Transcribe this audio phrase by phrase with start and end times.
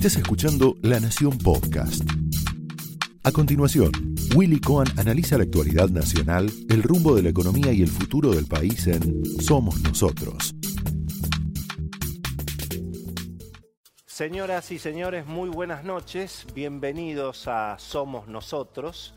[0.00, 2.02] Estás escuchando La Nación Podcast.
[3.22, 3.92] A continuación,
[4.34, 8.46] Willy Cohen analiza la actualidad nacional, el rumbo de la economía y el futuro del
[8.46, 10.54] país en Somos Nosotros.
[14.06, 16.46] Señoras y señores, muy buenas noches.
[16.54, 19.12] Bienvenidos a Somos Nosotros.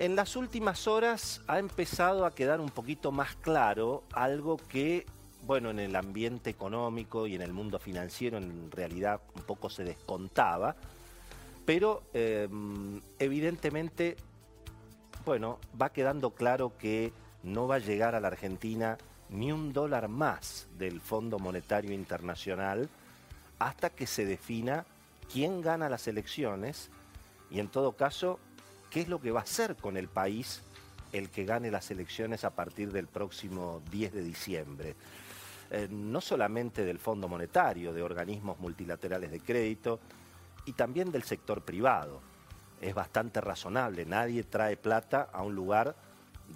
[0.00, 5.06] En las últimas horas ha empezado a quedar un poquito más claro algo que,
[5.46, 9.84] bueno, en el ambiente económico y en el mundo financiero en realidad un poco se
[9.84, 10.74] descontaba,
[11.64, 14.16] pero em, evidentemente,
[15.24, 17.12] bueno, va quedando claro que
[17.42, 22.88] no va a llegar a la Argentina ni un dólar más del Fondo Monetario Internacional
[23.58, 24.84] hasta que se defina
[25.32, 26.90] quién gana las elecciones
[27.50, 28.38] y en todo caso
[28.90, 30.62] qué es lo que va a hacer con el país
[31.12, 34.96] el que gane las elecciones a partir del próximo 10 de diciembre.
[35.76, 39.98] Eh, no solamente del Fondo Monetario, de organismos multilaterales de crédito
[40.66, 42.20] y también del sector privado.
[42.80, 45.96] Es bastante razonable, nadie trae plata a un lugar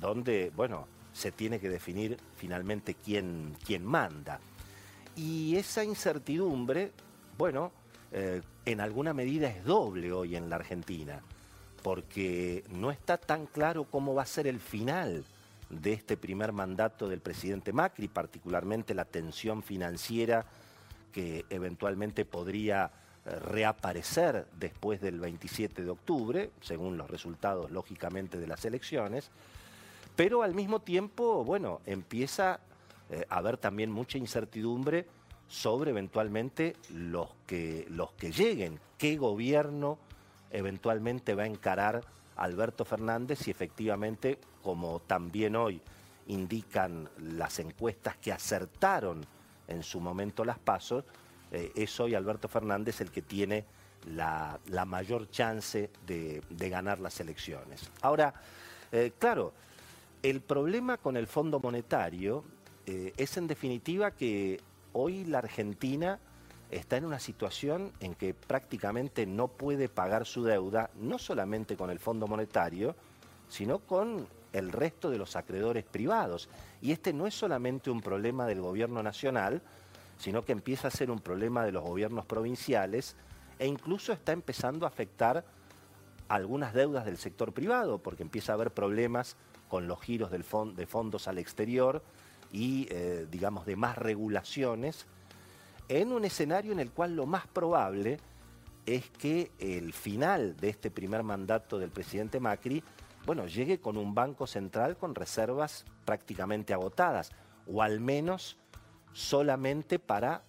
[0.01, 4.39] donde, bueno, se tiene que definir finalmente quién, quién manda.
[5.17, 6.93] Y esa incertidumbre,
[7.37, 7.73] bueno,
[8.13, 11.21] eh, en alguna medida es doble hoy en la Argentina
[11.83, 15.25] porque no está tan claro cómo va a ser el final
[15.71, 20.47] de este primer mandato del presidente Macri, particularmente la tensión financiera
[21.13, 22.91] que eventualmente podría
[23.25, 29.31] eh, reaparecer después del 27 de octubre, según los resultados, lógicamente, de las elecciones,
[30.17, 32.61] pero al mismo tiempo, bueno, empieza
[33.11, 35.07] eh, a haber también mucha incertidumbre
[35.49, 39.99] sobre eventualmente los que, los que lleguen, qué gobierno
[40.51, 42.05] eventualmente va a encarar
[42.39, 45.81] Alberto Fernández y efectivamente, como también hoy
[46.29, 49.25] indican las encuestas que acertaron
[49.67, 51.05] en su momento las pasos,
[51.51, 53.65] eh, es hoy Alberto Fernández el que tiene
[54.15, 57.91] la, mayor chance de, ganar las elecciones.
[58.03, 58.35] Ahora,
[58.93, 59.53] eh, claro,
[60.23, 62.45] el problema con el Fondo Monetario
[62.87, 64.61] eh, es en definitiva que
[64.93, 66.19] hoy la Argentina
[66.71, 71.91] está en una situación en que prácticamente no puede pagar su deuda, no solamente con
[71.91, 72.95] el Fondo Monetario,
[73.49, 76.49] sino con el resto de los acreedores privados.
[76.83, 79.63] Y este no es solamente un problema del gobierno nacional,
[80.19, 83.17] sino que empieza a ser un problema de los gobiernos provinciales
[83.59, 85.45] e incluso está empezando a afectar
[86.29, 89.37] algunas deudas del sector privado, porque empieza a haber problemas
[89.69, 92.03] con los giros de fondos al exterior
[92.53, 95.07] y, eh, digamos, de más regulaciones
[95.89, 98.19] en un escenario en el cual lo más probable
[98.87, 102.83] es que el final de este primer mandato del presidente Macri,
[103.27, 107.31] bueno, llegue con un banco central con reservas prácticamente agotadas,
[107.67, 108.57] o al menos
[109.13, 110.43] solamente para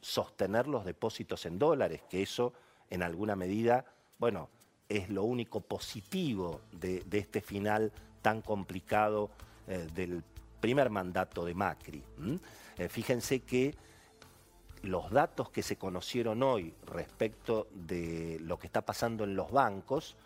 [0.00, 2.52] sostener los depósitos en dólares, que eso
[2.90, 3.84] en alguna medida,
[4.18, 4.50] bueno,
[4.88, 7.92] es lo único positivo de, este final
[8.22, 9.30] tan complicado
[9.66, 10.22] eh, del
[10.60, 12.02] primer mandato de Macri.
[12.78, 13.74] Eh, fíjense que
[14.86, 20.16] los datos que se conocieron hoy respecto de lo que está pasando en los bancos,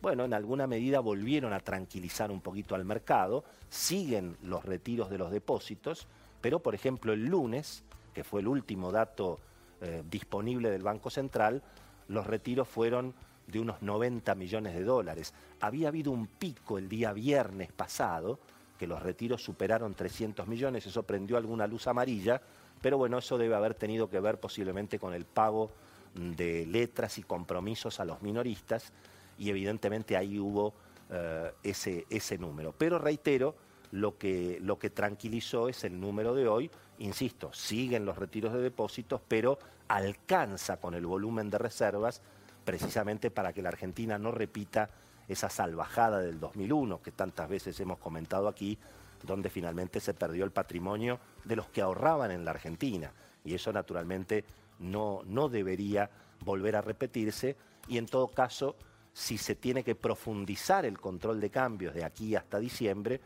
[0.00, 5.18] bueno, en alguna medida volvieron a tranquilizar un poquito al mercado, siguen los retiros de
[5.18, 6.06] los depósitos,
[6.40, 7.84] pero por ejemplo el lunes,
[8.14, 9.40] que fue el último dato
[9.80, 11.62] eh, disponible del Banco Central,
[12.06, 13.14] los retiros fueron
[13.48, 15.34] de unos 90 millones de dólares.
[15.60, 18.38] Había habido un pico el día viernes pasado,
[18.78, 22.40] que los retiros superaron 300 millones, eso prendió alguna luz amarilla,
[22.80, 25.70] pero bueno, eso debe haber tenido que ver posiblemente con el pago
[26.14, 28.92] de letras y compromisos a los minoristas
[29.38, 30.74] y evidentemente ahí hubo
[31.10, 32.74] eh, ese, ese número.
[32.76, 33.54] Pero reitero,
[33.92, 36.70] lo que, lo que tranquilizó es el número de hoy.
[36.98, 42.20] Insisto, siguen los retiros de depósitos, pero alcanza con el volumen de reservas
[42.64, 44.90] precisamente para que la Argentina no repita
[45.26, 48.78] esa salvajada del 2001 que tantas veces hemos comentado aquí,
[49.22, 53.12] donde finalmente se perdió el patrimonio de los que ahorraban en la Argentina.
[53.44, 54.44] Y eso naturalmente
[54.78, 56.10] no, no debería
[56.40, 57.56] volver a repetirse
[57.88, 58.76] y en todo caso,
[59.12, 63.20] si se tiene que profundizar el control de cambios de aquí hasta diciembre,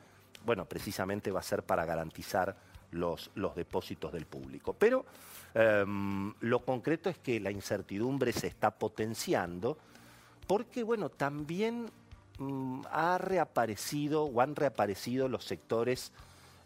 [0.44, 2.56] bueno, precisamente va a ser para garantizar
[2.93, 4.75] los, los depósitos del público.
[4.75, 5.05] Pero
[5.55, 9.77] em, lo concreto es que la incertidumbre se está potenciando
[10.47, 11.91] porque, bueno, también
[12.38, 16.12] Mm, ha reaparecido o han reaparecido los sectores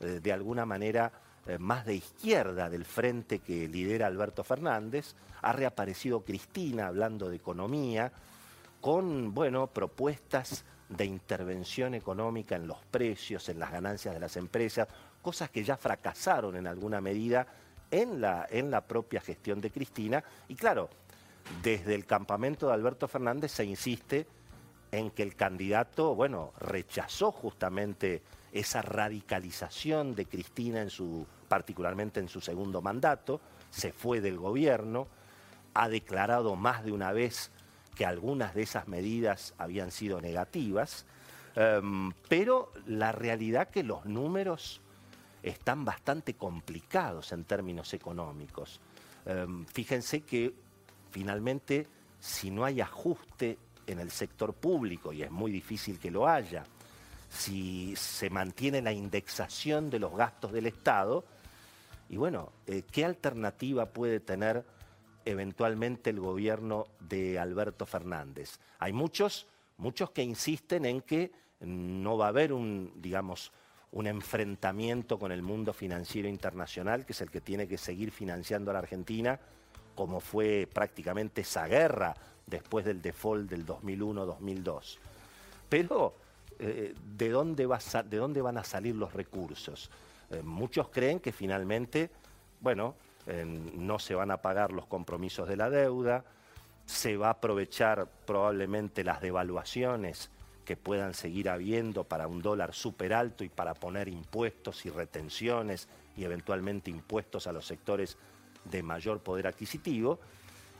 [0.01, 1.13] eh, de alguna manera
[1.47, 7.37] eh, más de izquierda del frente que lidera Alberto Fernández, ha reaparecido Cristina hablando de
[7.37, 8.13] economía,
[8.81, 14.89] con bueno, propuestas de intervención económica en los precios, en las ganancias de las empresas,
[15.23, 17.47] cosas que ya fracasaron en alguna medida
[17.91, 20.23] en la, en la propia gestión de Cristina.
[20.49, 20.89] Y claro,
[21.63, 24.27] desde el campamento de Alberto Fernández se insiste
[24.97, 28.23] en que el candidato, bueno, rechazó justamente
[28.53, 33.41] esa radicalización de Cristina en su, particularmente en su segundo mandato,
[33.71, 35.07] se fue del gobierno,
[35.75, 37.51] ha declarado más de una vez
[37.95, 41.05] que algunas de esas medidas habían sido negativas,
[41.55, 44.81] em, pero la realidad que los números
[45.43, 48.81] están bastante complicados en términos económicos.
[49.27, 50.55] Em, fíjense que
[51.11, 51.87] finalmente
[52.19, 56.65] si no hay ajuste en el sector público, y es muy difícil que lo haya,
[57.29, 61.25] si se mantiene la indexación de los gastos del Estado,
[62.09, 64.65] y bueno, eh, ¿qué alternativa puede tener
[65.25, 68.59] eventualmente el gobierno de Alberto Fernández?
[68.79, 69.47] Hay muchos,
[69.77, 73.51] muchos que insisten en que no va a haber un, digamos,
[73.93, 78.71] un enfrentamiento con el mundo financiero internacional, que es el que tiene que seguir financiando
[78.71, 79.41] a la Argentina,
[79.95, 82.15] como fue prácticamente esa guerra
[82.47, 84.99] después del default del 2001-2002.
[85.69, 86.15] Pero,
[86.59, 89.91] eh, ¿de, dónde ¿de dónde van a salir los recursos?
[90.31, 92.11] Eh, muchos creen que finalmente,
[92.61, 92.95] bueno,
[93.75, 96.25] no se van a pagar los compromisos de la deuda,
[96.85, 100.31] se va a aprovechar probablemente las devaluaciones
[100.65, 105.89] que puedan seguir habiendo para un dólar súper alto y para poner impuestos y retenciones
[106.17, 108.17] y eventualmente impuestos a los sectores
[108.65, 110.21] de mayor poder adquisitivo,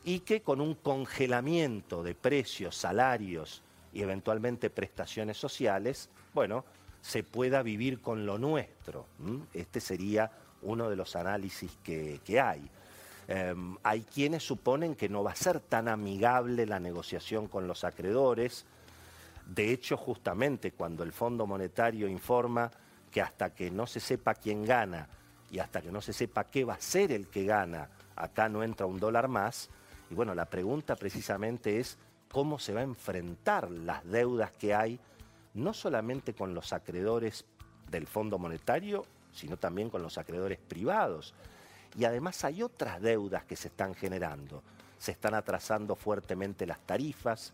[0.07, 3.61] y que con un congelamiento de precios, salarios
[3.93, 6.65] y eventualmente prestaciones sociales, bueno,
[7.03, 9.07] se pueda vivir con lo nuestro.
[9.53, 10.31] Este sería
[10.63, 12.71] uno de los análisis que, hay.
[13.27, 17.83] Em, hay quienes suponen que no va a ser tan amigable la negociación con los
[17.83, 18.65] acreedores.
[19.45, 22.71] De hecho, justamente cuando el Fondo Monetario informa
[23.11, 25.09] que hasta que no se sepa quién gana
[25.51, 28.63] y hasta que no se sepa qué va a ser el que gana, acá no
[28.63, 29.69] entra un dólar más.
[30.11, 31.99] Y bueno, la pregunta precisamente es
[32.31, 34.99] cómo se va a enfrentar las deudas que hay
[35.55, 37.45] no solamente con los acreedores
[37.91, 41.35] del Fondo Monetario, sino también con los acreedores privados.
[41.99, 44.63] Y además hay otras deudas que se están generando.
[44.99, 47.53] Se están atrasando fuertemente las tarifas,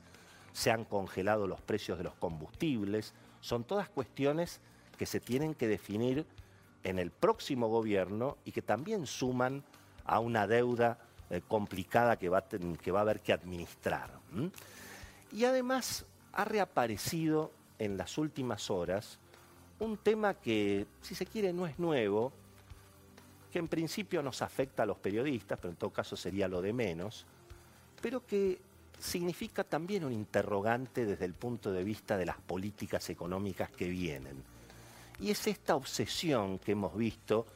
[0.53, 3.15] se han congelado los precios de los combustibles.
[3.41, 4.61] Son todas cuestiones
[4.99, 6.27] que se tienen que definir
[6.85, 9.65] en el próximo gobierno y que también suman
[10.05, 10.99] a una deuda
[11.32, 14.11] eh, complicada que va, que va a haber que administrar.
[15.32, 19.19] Y además ha reaparecido en las últimas horas
[19.79, 22.34] un tema que, si se quiere, no es nuevo,
[23.50, 26.75] que en principio nos afecta a los periodistas, pero en todo caso sería lo de
[26.75, 27.25] menos,
[28.02, 28.61] pero que
[28.99, 34.44] significa también un interrogante desde el punto de vista de las políticas económicas que vienen.
[35.19, 37.46] Y es esta obsesión que hemos visto,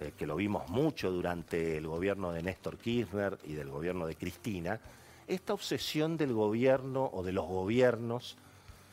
[0.00, 4.16] eh, que lo vimos mucho durante el gobierno de Néstor Kirchner y del gobierno de
[4.16, 4.80] Cristina,
[5.26, 8.36] esta obsesión del gobierno o de los gobiernos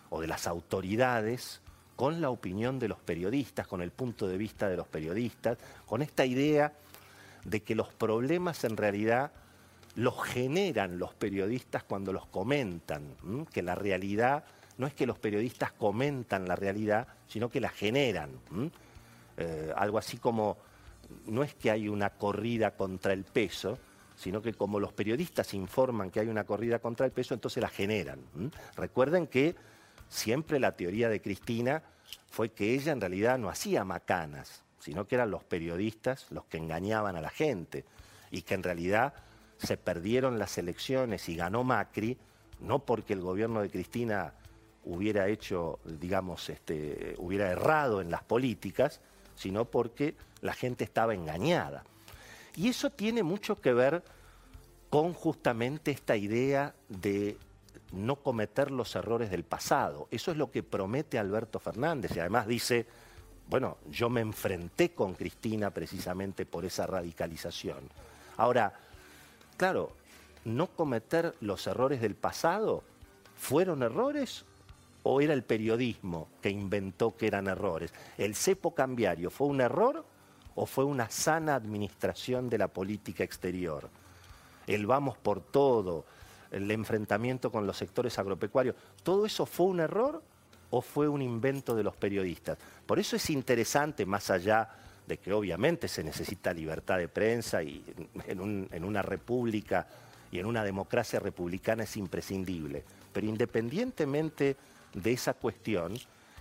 [0.10, 1.62] o de las autoridades
[1.96, 6.02] con la opinión de los periodistas, con el punto de vista de los periodistas, con
[6.02, 6.74] esta idea
[7.46, 9.32] de que los problemas en realidad
[9.96, 13.16] los generan los periodistas cuando los comentan,
[13.52, 14.44] que la realidad
[14.78, 18.30] no es que los periodistas comentan la realidad, sino que la generan.
[19.38, 20.58] Eh, algo así como,
[21.26, 23.78] no es que hay una corrida contra el peso,
[24.16, 27.70] sino que como los periodistas informan que hay una corrida contra el peso, entonces la
[27.70, 28.20] generan.
[28.76, 29.56] Recuerden que
[30.10, 31.84] siempre la teoría de Cristina
[32.30, 36.58] fue que ella en realidad no hacía macanas, sino que eran los periodistas los que
[36.58, 37.86] engañaban a la gente
[38.32, 39.14] y que en realidad
[39.58, 42.18] se perdieron las elecciones y ganó Macri,
[42.60, 44.34] no porque el gobierno de Cristina
[44.84, 49.02] hubiera hecho, digamos, este, hubiera errado en las políticas,
[49.38, 51.84] sino porque la gente estaba engañada.
[52.56, 54.04] Y eso tiene mucho que ver
[54.90, 57.38] con justamente esta idea de
[57.94, 60.08] no cometer los errores del pasado.
[60.12, 62.86] Eso es lo que promete Alberto Fernández y además dice,
[63.48, 67.90] bueno, yo me enfrenté con Cristina precisamente por esa radicalización.
[68.38, 68.74] Ahora,
[69.56, 69.92] claro,
[70.46, 72.84] no cometer los errores del pasado,
[73.36, 74.46] ¿fueron errores
[75.10, 77.94] o era el periodismo que inventó que eran errores?
[78.18, 80.04] ¿El cepo cambiario fue un error
[80.56, 83.90] o fue una sana administración de la política exterior?
[84.68, 86.04] El vamos por todo,
[86.52, 90.22] el enfrentamiento con los sectores agropecuarios, ¿todo eso fue un error
[90.72, 92.58] o fue un invento de los periodistas?
[92.86, 94.70] Por eso es interesante, más allá
[95.08, 97.82] de que obviamente se necesita libertad de prensa y
[98.28, 99.88] en, una república
[100.34, 102.84] y en una democracia republicana es imprescindible,
[103.14, 104.58] pero independientemente
[104.94, 105.94] de esa cuestión,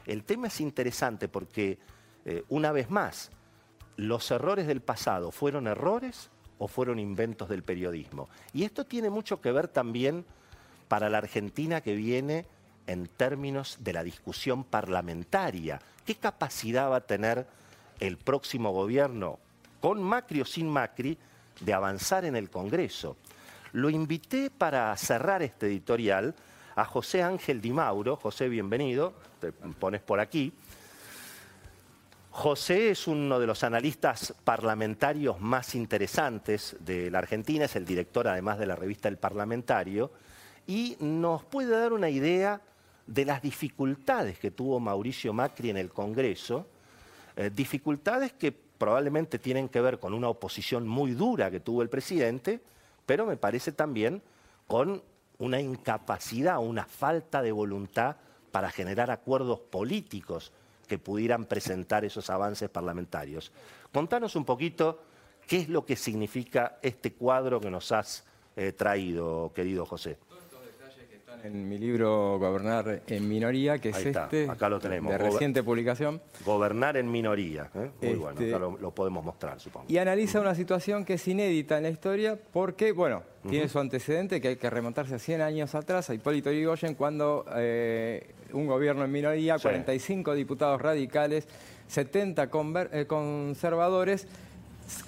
[0.06, 1.78] el tema es interesante porque,
[2.24, 3.30] eh, una vez más,
[3.96, 8.28] los errores del pasado fueron errores o fueron inventos del periodismo.
[8.52, 10.24] Y esto tiene mucho que ver también
[10.88, 12.46] para la Argentina que viene
[12.86, 15.80] en términos de la discusión parlamentaria.
[16.04, 17.46] ¿Qué capacidad va a tener
[17.98, 19.38] el próximo gobierno,
[19.80, 21.18] con Macri o sin Macri,
[21.60, 23.16] de avanzar en el Congreso?
[23.72, 26.34] Lo invité para cerrar este editorial
[26.76, 28.16] a José Ángel Di Mauro.
[28.16, 30.52] José, bienvenido, te pones por aquí.
[32.30, 38.28] José es uno de los analistas parlamentarios más interesantes de la Argentina, es el director
[38.28, 40.10] además de la revista El Parlamentario,
[40.66, 42.60] y nos puede dar una idea
[43.06, 46.66] de las dificultades que tuvo Mauricio Macri en el Congreso,
[47.36, 51.88] eh, dificultades que probablemente tienen que ver con una oposición muy dura que tuvo el
[51.88, 52.60] presidente,
[53.06, 54.20] pero me parece también
[54.66, 55.02] con
[55.38, 58.16] una incapacidad, una falta de voluntad
[58.50, 60.52] para generar acuerdos políticos
[60.86, 63.52] que pudieran presentar esos avances parlamentarios.
[63.92, 65.02] Contanos un poquito
[65.46, 68.24] qué es lo que significa este cuadro que nos has
[68.56, 70.18] eh, traído, querido José
[71.44, 75.12] en mi libro Gobernar en minoría, que es este, acá lo tenemos.
[75.12, 76.20] de reciente publicación.
[76.44, 77.90] Gobernar en minoría, ¿eh?
[78.02, 79.86] muy bueno, este, acá lo, podemos mostrar, supongo.
[79.88, 84.40] Y analiza una situación que es inédita en la historia porque, bueno, tiene su antecedente
[84.40, 89.04] que hay que remontarse a 100 años atrás, a Hipólito Yrigoyen, cuando eh, un gobierno
[89.04, 91.46] en minoría, 45 diputados radicales,
[91.88, 92.50] 70
[92.92, 94.26] eh, conservadores,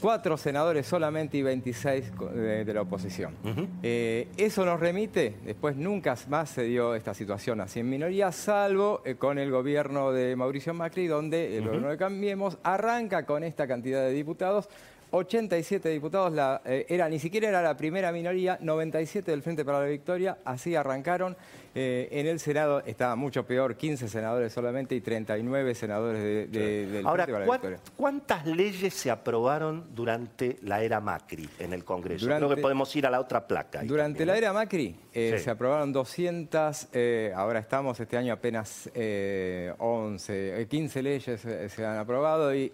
[0.00, 3.34] cuatro senadores solamente y 26 de, la oposición.
[3.82, 9.02] Eh, eso nos remite, después nunca más se dio esta situación así en minoría, salvo
[9.04, 13.66] eh, con el gobierno de Mauricio Macri, donde el gobierno de Cambiemos arranca con esta
[13.66, 14.68] cantidad de diputados,
[15.10, 19.80] 87 diputados, la, eh, era, ni siquiera era la primera minoría, 97 del Frente para
[19.80, 21.36] la Victoria, así arrancaron.
[21.74, 27.24] Eh, en el Senado estaba mucho peor, 15 senadores solamente y 39 senadores del Ahora,
[27.24, 27.78] Frente para la Victoria.
[27.96, 32.26] ¿cuántas leyes se aprobaron durante la era Macri en el Congreso?
[32.26, 33.82] Creo que podemos ir a la otra placa.
[33.84, 36.88] Durante la era Macri eh, se aprobaron 200,
[37.34, 38.90] ahora estamos este año apenas
[39.78, 42.72] 11, 15 leyes se han aprobado y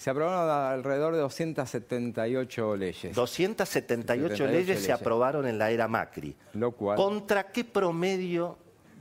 [0.00, 3.14] se aprobaron alrededor de 278 leyes.
[3.14, 6.34] 278 leyes, se aprobaron en la era Macri.
[6.54, 8.56] Lo cual, ¿Contra qué promedio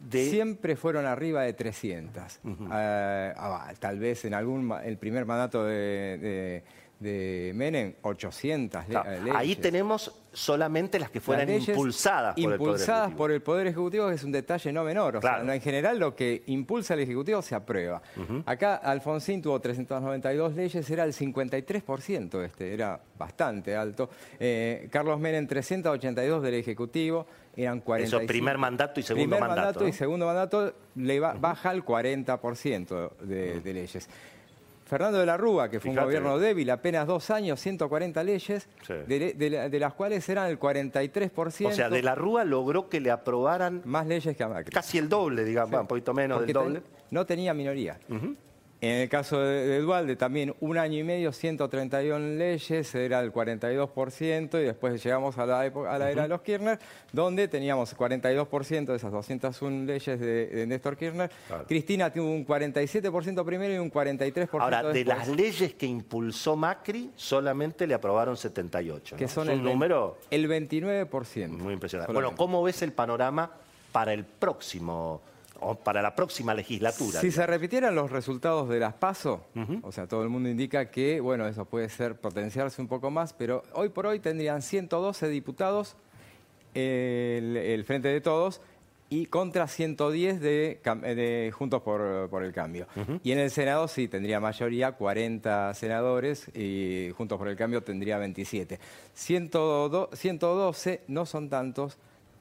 [0.10, 0.30] de...?
[0.30, 2.40] Siempre fueron arriba de 300.
[2.70, 6.66] Ah, ah, tal vez en algún el primer mandato de
[7.00, 9.36] de Menem, 800 leyes.
[9.36, 13.18] Ahí tenemos solamente las que fueran impulsadas por el Poder Ejecutivo.
[13.18, 15.18] por el Poder Ejecutivo, es un detalle no menor.
[15.18, 18.02] O sea, en general lo que impulsa el Ejecutivo se aprueba.
[18.46, 24.10] Acá Alfonsín tuvo 392 leyes, era el 53% este, era bastante alto.
[24.40, 28.22] Eh, Carlos Menem 382 del Ejecutivo, eran 45.
[28.22, 29.88] Eso, primer mandato y segundo primer mandato.
[29.88, 34.10] y segundo mandato le baja al 40% de, de leyes.
[34.90, 39.78] Fernando de la Rúa, que fue un gobierno débil, apenas dos años, 140 leyes, de,
[39.80, 41.68] las cuales eran el 43%.
[41.68, 43.84] O sea, de la Rúa logró que le aprobaran...
[43.86, 44.74] Más leyes que a Macri.
[44.74, 46.82] Casi el doble, digamos, un poquito menos del doble.
[47.12, 48.00] no tenía minoría.
[48.82, 54.62] En el caso de, Dualde, también un año y medio, 131 leyes, era el 42%,
[54.62, 56.80] y después llegamos a la, a la era de los Kirchner,
[57.12, 61.30] donde teníamos 42% de esas 201 leyes de, Néstor Kirchner.
[61.68, 67.12] Cristina tuvo un 47% primero y un 43% Ahora, de las leyes que impulsó Macri,
[67.18, 69.18] solamente le aprobaron 78.
[69.18, 70.20] Que son el, número...
[70.32, 71.50] El 29%.
[71.50, 72.14] Muy impresionante.
[72.14, 73.52] Bueno, ¿cómo ves el panorama
[73.92, 75.22] para el próximo
[75.62, 77.20] o para la próxima legislatura.
[77.22, 79.46] Si se repitieran los resultados de las PASO,
[79.82, 83.34] o sea, todo el mundo indica que, bueno, eso puede ser potenciarse un poco más,
[83.34, 85.96] pero hoy por hoy tendrían 112 diputados
[86.74, 88.62] el, Frente de Todos
[89.10, 92.88] y contra 110 de, Juntos por, el Cambio.
[93.24, 98.20] Y en el Senado sí, tendría mayoría, 40 senadores, y Juntos por el Cambio tendría
[98.20, 98.80] 27.
[99.14, 101.98] 112 no son tantos,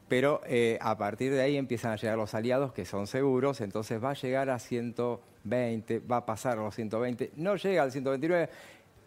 [0.09, 4.03] pero eh, a partir de ahí empiezan a llegar los aliados que son seguros, entonces
[4.03, 8.49] va a llegar a 120, va a pasar a los 120, no llega al 129,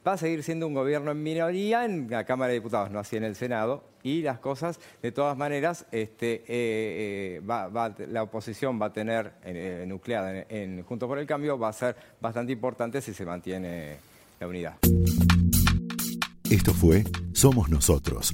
[0.07, 3.17] va a seguir siendo un gobierno en minoría en la Cámara de Diputados, no así
[3.17, 8.87] en el Senado, y las cosas, de todas maneras, este, eh, eh, la oposición va
[8.87, 9.33] a tener
[9.87, 13.97] nucleada en, Junto por el Cambio, va a ser bastante importante si se mantiene
[14.39, 14.77] la unidad.
[16.49, 17.03] Esto fue
[17.33, 18.33] Somos Nosotros,